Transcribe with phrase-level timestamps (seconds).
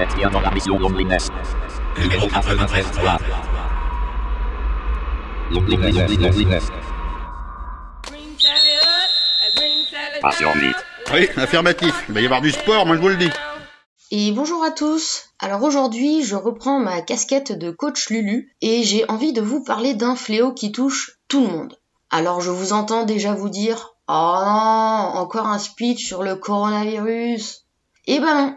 [0.00, 1.28] êtes dans la mission Loneliness.
[1.98, 3.18] Numéro 93 3.
[5.50, 6.64] Loneliness, loneliness.
[10.22, 10.76] Passion vite.
[11.12, 12.04] Oui, affirmatif.
[12.08, 13.30] Il va y avoir du sport, moi je vous le dis.
[14.10, 15.24] Et bonjour à tous.
[15.38, 19.94] Alors aujourd'hui, je reprends ma casquette de coach Lulu et j'ai envie de vous parler
[19.94, 21.78] d'un fléau qui touche tout le monde.
[22.10, 24.12] Alors je vous entends déjà vous dire "Oh
[24.44, 27.66] non, encore un speech sur le coronavirus."
[28.06, 28.56] Eh ben non.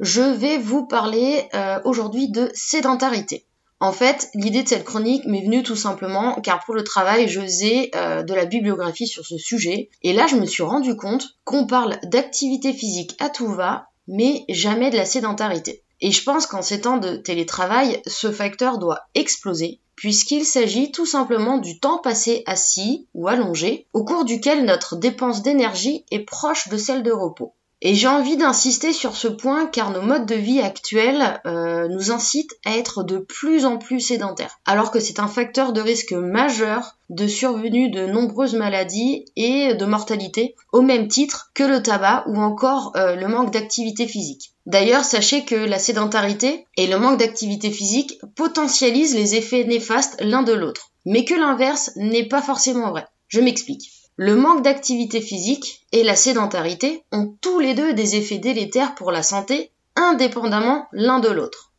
[0.00, 3.46] Je vais vous parler euh, aujourd'hui de sédentarité.
[3.78, 7.40] En fait, l'idée de cette chronique m'est venue tout simplement car pour le travail, je
[7.40, 11.36] faisais euh, de la bibliographie sur ce sujet et là, je me suis rendu compte
[11.44, 15.84] qu'on parle d'activité physique à tout va, mais jamais de la sédentarité.
[16.00, 21.06] Et je pense qu'en ces temps de télétravail, ce facteur doit exploser puisqu'il s'agit tout
[21.06, 26.68] simplement du temps passé assis ou allongé, au cours duquel notre dépense d'énergie est proche
[26.68, 27.54] de celle de repos.
[27.86, 32.10] Et j'ai envie d'insister sur ce point car nos modes de vie actuels euh, nous
[32.10, 36.12] incitent à être de plus en plus sédentaires, alors que c'est un facteur de risque
[36.12, 42.24] majeur de survenue de nombreuses maladies et de mortalité, au même titre que le tabac
[42.26, 44.54] ou encore euh, le manque d'activité physique.
[44.64, 50.42] D'ailleurs, sachez que la sédentarité et le manque d'activité physique potentialisent les effets néfastes l'un
[50.42, 53.06] de l'autre, mais que l'inverse n'est pas forcément vrai.
[53.28, 53.90] Je m'explique.
[54.16, 59.10] Le manque d'activité physique et la sédentarité ont tous les deux des effets délétères pour
[59.10, 61.72] la santé, indépendamment l'un de l'autre.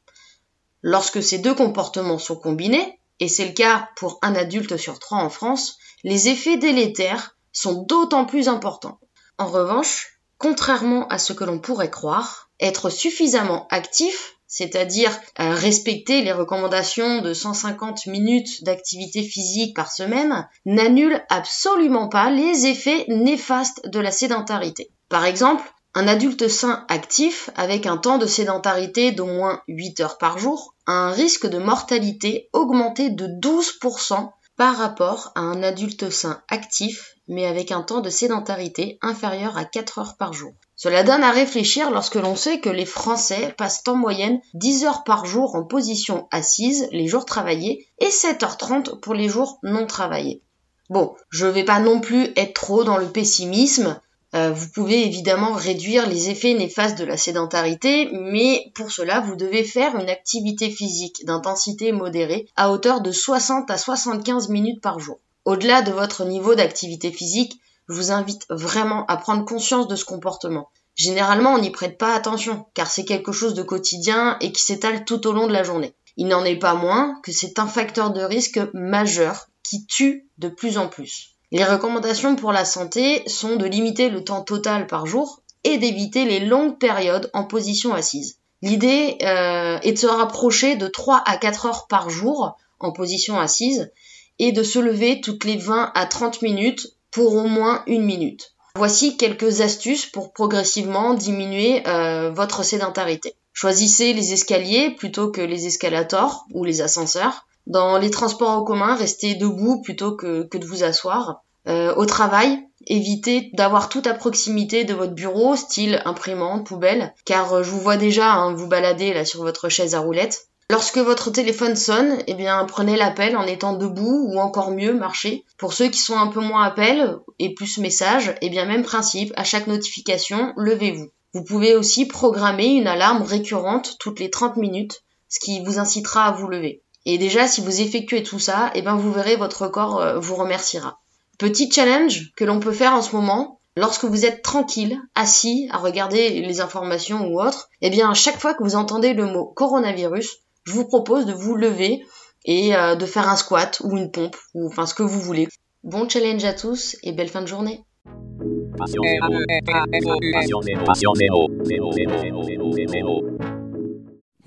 [0.81, 5.19] Lorsque ces deux comportements sont combinés, et c'est le cas pour un adulte sur trois
[5.19, 8.99] en France, les effets délétères sont d'autant plus importants.
[9.37, 15.11] En revanche, contrairement à ce que l'on pourrait croire, être suffisamment actif c'est-à-dire
[15.41, 22.65] euh, respecter les recommandations de 150 minutes d'activité physique par semaine, n'annule absolument pas les
[22.65, 24.91] effets néfastes de la sédentarité.
[25.09, 30.17] Par exemple, un adulte sain actif avec un temps de sédentarité d'au moins 8 heures
[30.17, 36.09] par jour a un risque de mortalité augmenté de 12% par rapport à un adulte
[36.09, 40.53] sain actif mais avec un temps de sédentarité inférieur à 4 heures par jour.
[40.77, 45.03] Cela donne à réfléchir lorsque l'on sait que les Français passent en moyenne 10 heures
[45.05, 50.41] par jour en position assise les jours travaillés et 7h30 pour les jours non travaillés.
[50.89, 53.99] Bon, je vais pas non plus être trop dans le pessimisme.
[54.35, 59.37] Euh, vous pouvez évidemment réduire les effets néfastes de la sédentarité, mais pour cela, vous
[59.37, 64.99] devez faire une activité physique d'intensité modérée à hauteur de 60 à 75 minutes par
[64.99, 65.19] jour.
[65.45, 70.05] Au-delà de votre niveau d'activité physique, je vous invite vraiment à prendre conscience de ce
[70.05, 70.69] comportement.
[70.95, 75.03] Généralement, on n'y prête pas attention, car c'est quelque chose de quotidien et qui s'étale
[75.05, 75.93] tout au long de la journée.
[76.17, 80.47] Il n'en est pas moins que c'est un facteur de risque majeur qui tue de
[80.47, 81.35] plus en plus.
[81.51, 86.25] Les recommandations pour la santé sont de limiter le temps total par jour et d'éviter
[86.25, 88.37] les longues périodes en position assise.
[88.61, 93.39] L'idée euh, est de se rapprocher de 3 à 4 heures par jour en position
[93.39, 93.91] assise
[94.39, 98.51] et de se lever toutes les 20 à 30 minutes pour au moins une minute.
[98.75, 103.35] Voici quelques astuces pour progressivement diminuer euh, votre sédentarité.
[103.53, 107.47] Choisissez les escaliers plutôt que les escalators ou les ascenseurs.
[107.67, 111.41] Dans les transports en commun, restez debout plutôt que, de vous asseoir.
[111.69, 117.63] Euh, au travail, évitez d'avoir tout à proximité de votre bureau, style imprimante, poubelle, car
[117.63, 120.49] je vous vois déjà hein, vous balader là sur votre chaise à roulettes.
[120.71, 125.45] Lorsque votre téléphone sonne, eh bien, prenez l'appel en étant debout ou encore mieux, marchez.
[125.59, 129.31] Pour ceux qui sont un peu moins appel et plus message, eh bien, même principe,
[129.35, 131.11] à chaque notification, levez-vous.
[131.33, 136.25] Vous pouvez aussi programmer une alarme récurrente toutes les 30 minutes, ce qui vous incitera
[136.25, 136.81] à vous lever.
[137.05, 140.35] Et déjà, si vous effectuez tout ça, eh bien, vous verrez votre corps euh, vous
[140.35, 140.99] remerciera.
[141.37, 145.77] Petit challenge que l'on peut faire en ce moment, lorsque vous êtes tranquille, assis, à
[145.77, 149.45] regarder les informations ou autres, eh bien, à chaque fois que vous entendez le mot
[149.45, 152.03] coronavirus, je vous propose de vous lever
[152.43, 155.47] et euh, de faire un squat ou une pompe ou enfin ce que vous voulez.
[155.83, 157.81] Bon challenge à tous et belle fin de journée.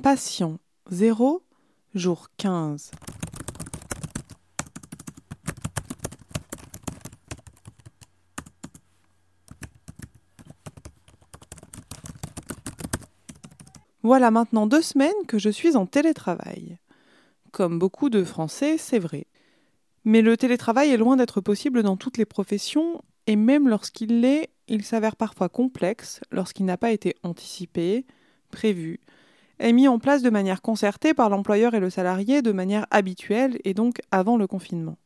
[0.02, 0.58] Patient
[0.90, 1.42] 0,
[1.94, 2.90] jour 15.
[14.08, 16.78] Voilà maintenant deux semaines que je suis en télétravail.
[17.52, 19.26] Comme beaucoup de Français, c'est vrai.
[20.06, 24.48] Mais le télétravail est loin d'être possible dans toutes les professions, et même lorsqu'il l'est,
[24.66, 28.06] il s'avère parfois complexe lorsqu'il n'a pas été anticipé,
[28.50, 28.98] prévu,
[29.60, 33.58] et mis en place de manière concertée par l'employeur et le salarié de manière habituelle
[33.64, 34.96] et donc avant le confinement.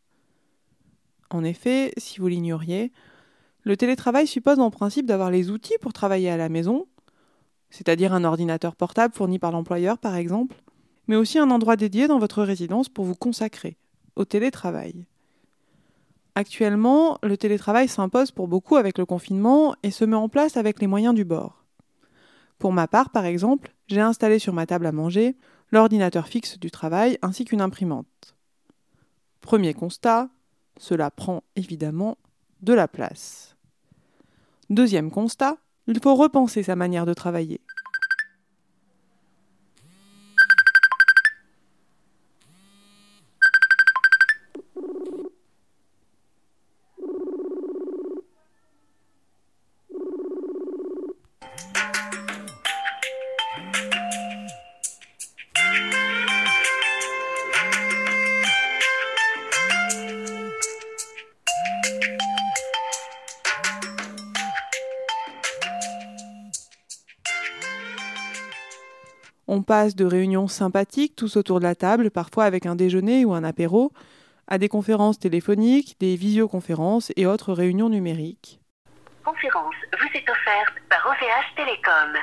[1.31, 2.93] En effet, si vous l'ignoriez,
[3.65, 6.87] le télétravail suppose en principe d'avoir les outils pour travailler à la maison,
[7.73, 10.57] c'est-à-dire un ordinateur portable fourni par l'employeur par exemple,
[11.09, 13.77] mais aussi un endroit dédié dans votre résidence pour vous consacrer
[14.15, 15.07] au télétravail.
[16.35, 20.81] Actuellement, le télétravail s'impose pour beaucoup avec le confinement et se met en place avec
[20.81, 21.65] les moyens du bord.
[22.59, 25.37] Pour ma part, par exemple, j'ai installé sur ma table à manger
[25.71, 28.37] l'ordinateur fixe du travail ainsi qu'une imprimante.
[29.41, 30.29] Premier constat,
[30.77, 32.19] cela prend évidemment
[32.61, 33.57] de la place.
[34.71, 35.57] Deuxième constat,
[35.87, 37.61] il faut repenser sa manière de travailler.
[69.55, 73.35] On passe de réunions sympathiques tous autour de la table, parfois avec un déjeuner ou
[73.35, 73.93] un apéro,
[74.49, 78.61] à des conférences téléphoniques, des visioconférences et autres réunions numériques.
[79.23, 82.15] Conférence vous est offerte par OVH Télécom.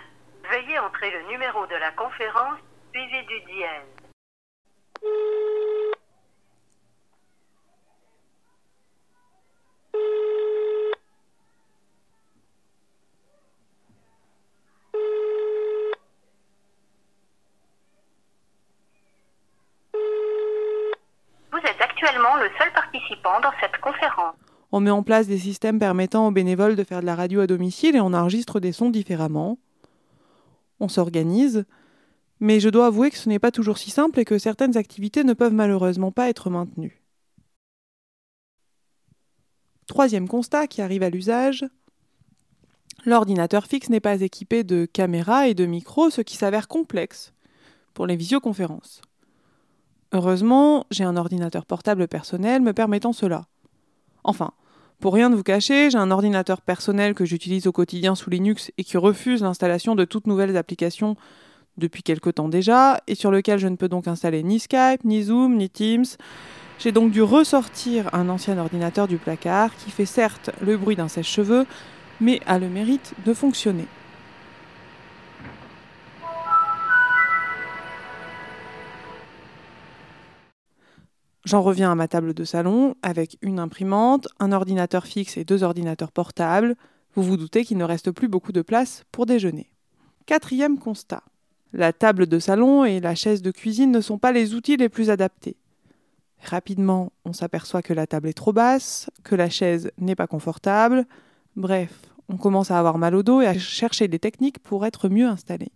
[0.49, 2.57] Veuillez entrer le numéro de la conférence
[2.91, 3.99] suivi du dièse.
[21.51, 22.49] Vous êtes actuellement le
[24.71, 27.47] On met en place des systèmes permettant aux bénévoles de faire de la radio à
[27.47, 29.57] domicile et on enregistre des sons différemment.
[30.79, 31.65] On s'organise.
[32.39, 35.23] Mais je dois avouer que ce n'est pas toujours si simple et que certaines activités
[35.23, 37.01] ne peuvent malheureusement pas être maintenues.
[39.87, 41.65] Troisième constat qui arrive à l'usage.
[43.05, 47.33] L'ordinateur fixe n'est pas équipé de caméras et de micros, ce qui s'avère complexe
[47.93, 49.01] pour les visioconférences.
[50.11, 53.45] Heureusement, j'ai un ordinateur portable personnel me permettant cela.
[54.23, 54.51] Enfin,
[54.99, 58.71] pour rien de vous cacher, j'ai un ordinateur personnel que j'utilise au quotidien sous Linux
[58.77, 61.15] et qui refuse l'installation de toutes nouvelles applications
[61.77, 65.23] depuis quelque temps déjà, et sur lequel je ne peux donc installer ni Skype, ni
[65.23, 66.05] Zoom, ni Teams.
[66.79, 71.07] J'ai donc dû ressortir un ancien ordinateur du placard qui fait certes le bruit d'un
[71.07, 71.65] sèche-cheveux,
[72.19, 73.85] mais a le mérite de fonctionner.
[81.49, 85.63] J'en reviens à ma table de salon avec une imprimante, un ordinateur fixe et deux
[85.63, 86.75] ordinateurs portables.
[87.15, 89.71] Vous vous doutez qu'il ne reste plus beaucoup de place pour déjeuner.
[90.27, 91.23] Quatrième constat.
[91.73, 94.89] La table de salon et la chaise de cuisine ne sont pas les outils les
[94.89, 95.57] plus adaptés.
[96.43, 101.07] Rapidement, on s'aperçoit que la table est trop basse, que la chaise n'est pas confortable.
[101.55, 105.09] Bref, on commence à avoir mal au dos et à chercher des techniques pour être
[105.09, 105.71] mieux installé.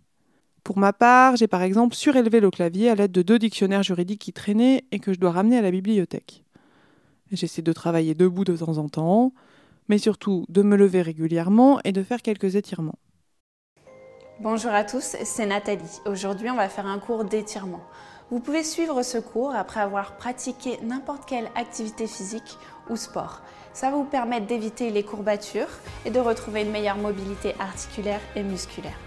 [0.64, 4.22] Pour ma part, j'ai par exemple surélevé le clavier à l'aide de deux dictionnaires juridiques
[4.22, 6.42] qui traînaient et que je dois ramener à la bibliothèque.
[7.30, 9.34] J'essaie de travailler debout de temps en temps,
[9.88, 12.98] mais surtout de me lever régulièrement et de faire quelques étirements.
[14.40, 16.00] Bonjour à tous, c'est Nathalie.
[16.06, 17.82] Aujourd'hui, on va faire un cours d'étirement.
[18.30, 22.56] Vous pouvez suivre ce cours après avoir pratiqué n'importe quelle activité physique
[22.88, 23.42] ou sport.
[23.74, 25.68] Ça va vous permettre d'éviter les courbatures
[26.06, 28.98] et de retrouver une meilleure mobilité articulaire et musculaire.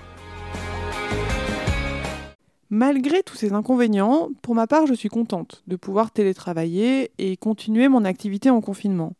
[2.69, 7.88] Malgré tous ces inconvénients, pour ma part, je suis contente de pouvoir télétravailler et continuer
[7.88, 9.13] mon activité en confinement.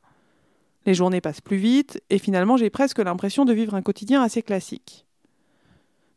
[0.86, 4.42] Les journées passent plus vite et finalement j'ai presque l'impression de vivre un quotidien assez
[4.42, 5.06] classique.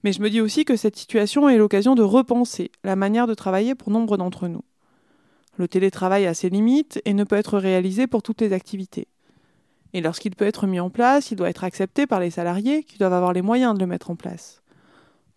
[0.02, 3.34] Mais je me dis aussi que cette situation est l'occasion de repenser la manière de
[3.34, 4.64] travailler pour nombre d'entre nous.
[5.56, 9.06] Le télétravail a ses limites et ne peut être réalisé pour toutes les activités.
[9.92, 12.98] Et lorsqu'il peut être mis en place, il doit être accepté par les salariés qui
[12.98, 14.62] doivent avoir les moyens de le mettre en place.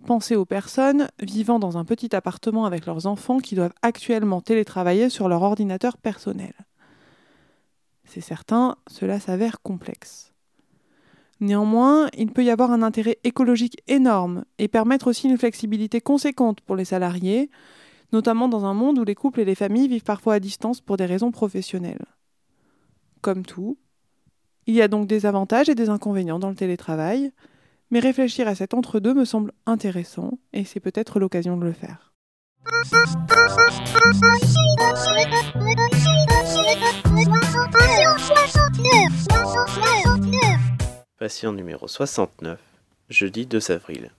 [0.05, 5.10] Pensez aux personnes vivant dans un petit appartement avec leurs enfants qui doivent actuellement télétravailler
[5.10, 6.53] sur leur ordinateur personnel.
[8.03, 10.33] C'est certain, cela s'avère complexe.
[11.39, 16.62] Néanmoins, il peut y avoir un intérêt écologique énorme et permettre aussi une flexibilité conséquente
[16.62, 17.50] pour les salariés,
[18.12, 20.98] notamment dans un monde où les couples et les familles vivent parfois à distance pour
[20.98, 22.05] des raisons professionnelles.
[23.22, 23.77] Comme tout,
[24.67, 27.31] il y a donc des avantages et des inconvénients dans le télétravail,
[27.93, 32.12] mais réfléchir à cet entre-deux me semble intéressant et c'est peut-être l'occasion de le faire.
[41.19, 42.59] Patient numéro 69,
[43.09, 44.09] jeudi 2 avril.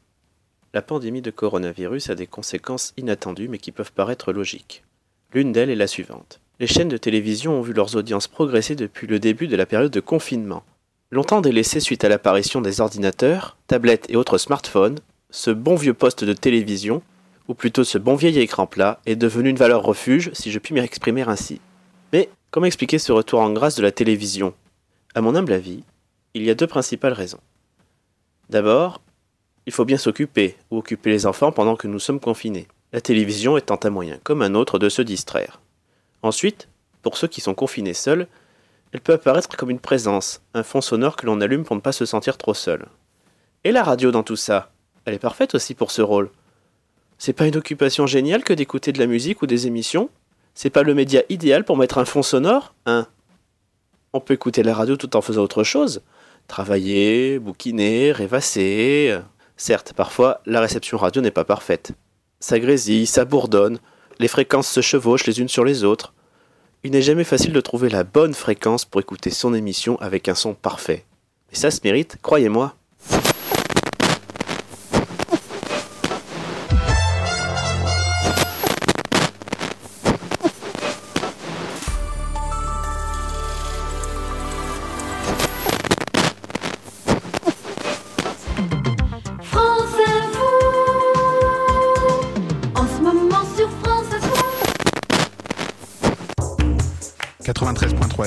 [0.73, 4.85] La pandémie de coronavirus a des conséquences inattendues mais qui peuvent paraître logiques.
[5.33, 6.40] L'une d'elles est la suivante.
[6.61, 9.90] Les chaînes de télévision ont vu leurs audiences progresser depuis le début de la période
[9.90, 10.62] de confinement.
[11.14, 14.99] Longtemps délaissées suite à l'apparition des ordinateurs, tablettes et autres smartphones,
[15.30, 17.02] ce bon vieux poste de télévision,
[17.47, 20.75] ou plutôt ce bon vieil écran plat, est devenu une valeur refuge, si je puis
[20.75, 21.61] m'exprimer ainsi.
[22.12, 24.54] Mais comment expliquer ce retour en grâce de la télévision?
[25.14, 25.85] À mon humble avis,
[26.35, 27.38] il y a deux principales raisons.
[28.50, 29.00] D'abord,
[29.66, 33.56] il faut bien s'occuper, ou occuper les enfants pendant que nous sommes confinés, la télévision
[33.56, 35.61] étant un moyen comme un autre de se distraire.
[36.23, 36.66] Ensuite,
[37.02, 38.26] pour ceux qui sont confinés seuls,
[38.95, 41.91] elle peut apparaître comme une présence, un fond sonore que l'on allume pour ne pas
[41.91, 42.87] se sentir trop seul.
[43.65, 44.71] Et la radio dans tout ça?
[45.05, 46.31] Elle est parfaite aussi pour ce rôle.
[47.19, 50.11] C'est pas une occupation géniale que d'écouter de la musique ou des émissions?
[50.55, 53.09] C'est pas le média idéal pour mettre un fond sonore Hein?
[54.13, 56.03] On peut écouter la radio tout en faisant autre chose.
[56.47, 59.19] Travailler, bouquiner, rêvasser.
[59.57, 61.91] Certes, parfois, la réception radio n'est pas parfaite.
[62.39, 63.81] Ça grésille, ça bourdonne,
[64.21, 66.15] les fréquences se chevauchent les unes sur les autres.
[66.87, 70.35] Il n'est jamais facile de trouver la bonne fréquence pour écouter son émission avec un
[70.35, 71.07] son parfait.
[71.50, 72.75] Mais ça se mérite, croyez-moi.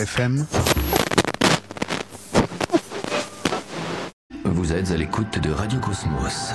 [0.08, 0.46] FM.
[4.46, 6.54] Vous êtes à l'écoute de Radio Cosmos.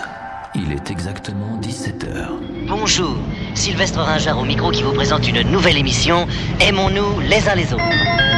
[0.55, 2.29] Il est exactement 17h.
[2.67, 3.15] Bonjour,
[3.55, 6.27] Sylvestre Ringard au micro qui vous présente une nouvelle émission
[6.61, 8.32] Aimons-nous les uns les autres.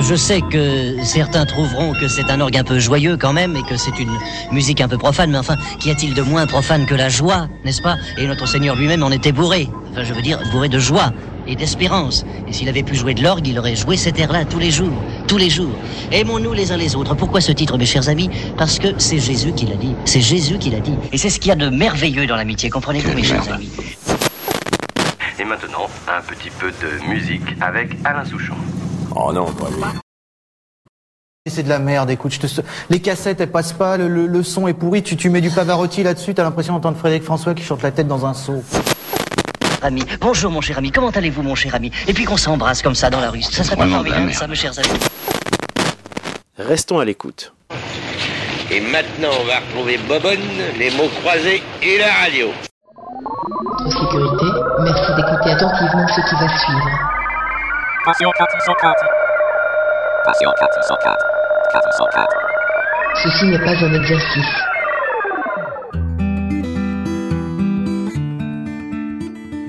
[0.00, 3.62] Je sais que certains trouveront que c'est un orgue un peu joyeux quand même et
[3.62, 4.16] que c'est une
[4.52, 7.82] musique un peu profane, mais enfin, qu'y a-t-il de moins profane que la joie, n'est-ce
[7.82, 7.96] pas?
[8.16, 9.68] Et notre Seigneur lui-même en était bourré.
[9.92, 11.12] Enfin, je veux dire, bourré de joie
[11.46, 12.24] et d'espérance.
[12.46, 14.92] Et s'il avait pu jouer de l'orgue, il aurait joué cet air-là tous les jours,
[15.26, 15.72] tous les jours.
[16.12, 17.14] Aimons-nous les uns les autres.
[17.14, 18.30] Pourquoi ce titre, mes chers amis?
[18.56, 19.94] Parce que c'est Jésus qui l'a dit.
[20.04, 20.94] C'est Jésus qui l'a dit.
[21.12, 23.70] Et c'est ce qu'il y a de merveilleux dans l'amitié, comprenez-vous, mes chers amis?
[25.40, 28.56] Et maintenant, un petit peu de musique avec Alain Souchon.
[29.20, 29.82] Oh non, pas lui.
[31.50, 32.60] C'est de la merde, écoute, je te...
[32.90, 35.50] les cassettes elles passent pas, le, le- le son est pourri, tu, tu mets du
[35.50, 38.62] Pavarotti là-dessus, t'as l'impression d'entendre Frédéric François qui chante la tête dans un seau.
[39.80, 41.90] Ami, bonjour mon cher ami, comment allez-vous mon cher ami?
[42.06, 44.56] Et puis qu'on s'embrasse comme ça dans la rue, ça serait pas formidable ça mes
[44.56, 45.00] chers amis
[46.58, 47.54] Restons à l'écoute.
[48.70, 50.38] Et maintenant, on va retrouver Bobonne,
[50.78, 52.48] les mots croisés et la radio.
[53.78, 54.46] Votre sécurité,
[54.82, 57.17] merci d'écouter attentivement ce qui va suivre.
[58.08, 59.04] Passion 404.
[60.24, 61.26] Passion 404.
[61.72, 62.36] 404.
[63.22, 64.46] Ceci n'est pas un exercice.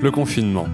[0.00, 0.68] Le confinement.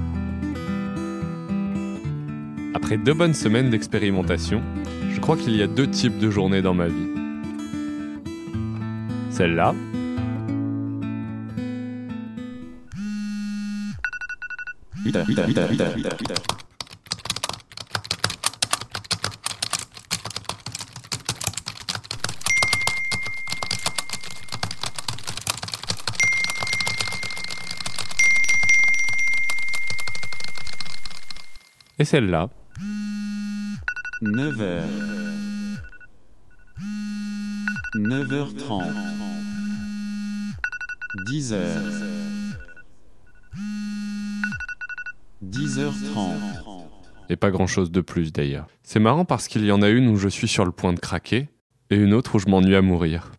[2.77, 4.63] Après deux bonnes semaines d'expérimentation,
[5.11, 7.11] je crois qu'il y a deux types de journées dans ma vie.
[9.31, 9.75] Celle-là,
[31.99, 32.49] et celle-là,
[34.23, 34.83] 9h.
[37.97, 38.83] 9h30.
[41.29, 41.57] 10h.
[45.45, 46.21] 10h30.
[47.29, 48.67] et pas grand-chose de plus d'ailleurs.
[48.83, 51.01] C'est marrant parce qu'il y en a une où je suis sur le point de
[51.01, 51.49] craquer,
[51.91, 53.33] et une autre où je m'ennuie à mourir.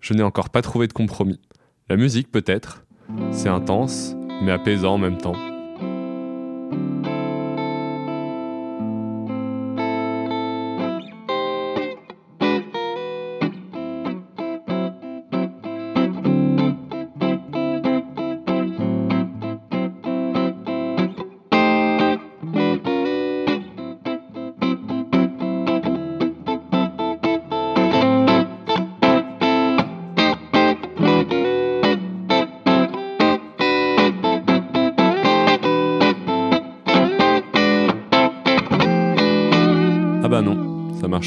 [0.00, 1.40] Je n'ai encore pas trouvé de compromis.
[1.88, 2.84] La musique peut-être,
[3.30, 5.49] c'est intense, mais apaisant en même temps.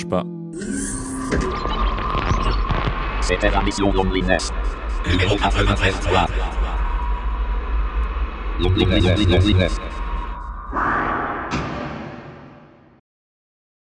[0.01, 0.23] Pas.
[3.21, 4.51] C'était la mission Loneliness.
[5.09, 5.95] Numéro 93.
[8.59, 9.27] Loneliness.
[9.27, 9.79] Loneliness.